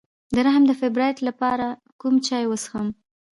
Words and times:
د 0.33 0.35
رحم 0.45 0.63
د 0.67 0.71
فایبرویډ 0.79 1.17
لپاره 1.27 1.67
کوم 2.01 2.15
چای 2.27 2.43
وڅښم؟ 2.47 2.87